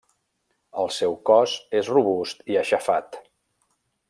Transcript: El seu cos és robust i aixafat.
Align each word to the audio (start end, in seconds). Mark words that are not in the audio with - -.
El 0.83 0.89
seu 0.95 1.13
cos 1.31 1.53
és 1.81 1.93
robust 1.97 2.43
i 2.55 2.61
aixafat. 2.63 3.23